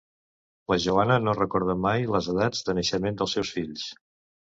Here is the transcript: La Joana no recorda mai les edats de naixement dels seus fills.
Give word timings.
La 0.71 0.77
Joana 0.85 1.17
no 1.25 1.35
recorda 1.39 1.75
mai 1.83 2.07
les 2.15 2.29
edats 2.33 2.65
de 2.71 2.75
naixement 2.79 3.21
dels 3.21 3.37
seus 3.37 3.53
fills. 3.59 3.85